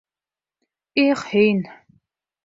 Их, 1.01 1.21
һин! 1.33 1.61